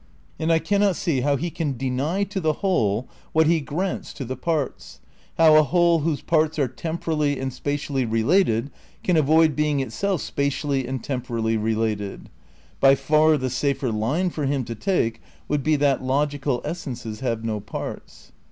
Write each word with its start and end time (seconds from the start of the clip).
And 0.39 0.51
I 0.51 0.57
cannot 0.57 0.95
see 0.95 1.21
how 1.21 1.35
he 1.35 1.51
can 1.51 1.77
deny 1.77 2.23
to 2.23 2.41
the 2.41 2.53
whole 2.53 3.07
what 3.33 3.45
he 3.45 3.61
grants 3.61 4.13
to 4.13 4.25
the 4.25 4.35
parts, 4.35 4.99
how 5.37 5.55
a 5.57 5.61
whole 5.61 5.99
whose 5.99 6.23
parts 6.23 6.57
are 6.57 6.67
temporally 6.67 7.37
and 7.39 7.53
spatially 7.53 8.03
related 8.03 8.71
can 9.03 9.15
avoid 9.15 9.55
being 9.55 9.79
itself 9.79 10.21
spatially 10.23 10.87
and 10.87 11.03
temporally 11.03 11.55
related. 11.55 12.31
By 12.79 12.95
far 12.95 13.37
the 13.37 13.51
safer 13.51 13.91
line 13.91 14.31
for 14.31 14.47
him 14.47 14.63
to 14.63 14.73
take 14.73 15.21
would 15.47 15.61
be 15.61 15.75
that 15.75 16.03
logical 16.03 16.63
essences 16.65 17.19
have 17.19 17.43
no 17.45 17.59
parts. 17.59 18.31